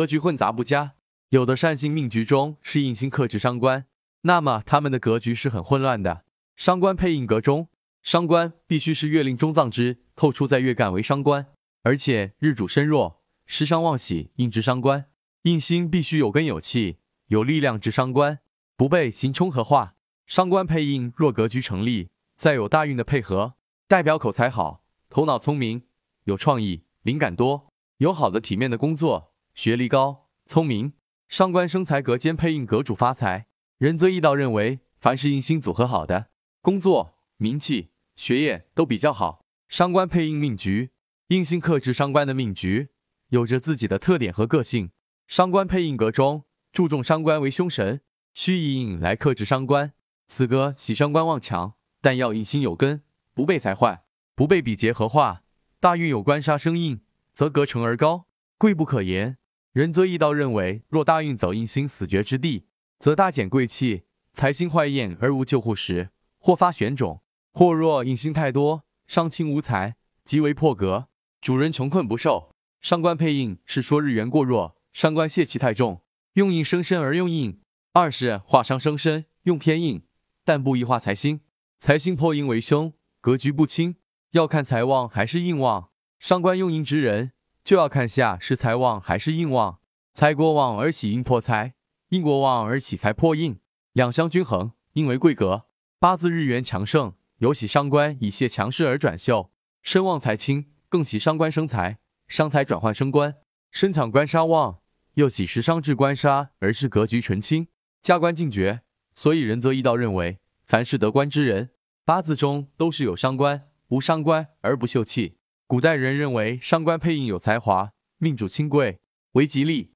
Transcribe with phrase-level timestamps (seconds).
[0.00, 0.94] 格局混杂不佳。
[1.28, 3.84] 有的善星命局中是印星克制伤官，
[4.22, 6.24] 那么他们的格局是很混乱的。
[6.56, 7.68] 伤官配印格中，
[8.02, 11.48] 伤官必须是月令中藏之透出在月干为伤官，
[11.82, 15.04] 而且日主身弱，失伤旺喜印之伤官。
[15.42, 16.96] 印星必须有根有气
[17.26, 18.38] 有力量之伤官，
[18.78, 19.96] 不被刑冲合化。
[20.26, 23.52] 伤官配印若格局成立，再有大运的配合，
[23.86, 25.82] 代表口才好，头脑聪明，
[26.24, 30.94] 有创意，灵感多，有好的体面的工作，学历高，聪明。
[31.28, 33.46] 伤官生财格兼配印格主发财。
[33.78, 39.44] 仁则易道认为，凡是印星组合好的，工作、名气、学业都比较好。
[39.68, 40.90] 伤官配印命局，
[41.28, 42.88] 印星克制伤官的命局，
[43.28, 44.90] 有着自己的特点和个性。
[45.26, 48.00] 伤官配印格中，注重伤官为凶神，
[48.34, 49.92] 需以印来克制伤官。
[50.26, 53.02] 此格喜伤官旺强，但要印星有根，
[53.34, 54.04] 不被财坏，
[54.34, 55.42] 不被比劫合化。
[55.78, 57.00] 大运有官杀生印，
[57.32, 58.26] 则格成而高，
[58.60, 59.38] 贵不可言。
[59.72, 62.66] 仁则易道认为，若大运走印星死绝之地，
[62.98, 64.02] 则大减贵气，
[64.34, 67.22] 财星坏焰而无救护时，或发玄种；
[67.54, 71.08] 或若印星太多，伤亲无财，即为破格，
[71.40, 72.54] 主人穷困不受。
[72.82, 76.02] 伤官配印是说日元过弱，伤官泄气太重，
[76.34, 77.62] 用印生身而用印；
[77.94, 80.02] 二是化伤生身，用偏印。
[80.44, 81.40] 但不宜化财星，
[81.78, 83.96] 财星破印为凶，格局不清，
[84.32, 85.88] 要看财旺还是印旺。
[86.18, 87.32] 伤官用印之人，
[87.70, 89.78] 就要看下是财旺还是印旺。
[90.12, 91.74] 财过旺而喜印破财，
[92.08, 93.60] 印过旺而喜财破印，
[93.92, 95.66] 两相均衡，印为贵格。
[96.00, 103.36] 八字日元强盛，有喜伤官以泄强势而转秀，身旺财轻，更喜伤官生财，伤财转换升官，
[103.70, 104.80] 身抢官杀旺，
[105.14, 107.68] 又喜食伤至官杀而是格局纯清，
[108.02, 108.80] 加官进爵。
[109.14, 111.70] 所以仁则易道认为，凡是得官之人，
[112.04, 115.36] 八字中都是有伤官，无伤官而不秀气。
[115.70, 118.98] 古代人认为上官配印有才华，命主清贵，
[119.34, 119.92] 为吉利。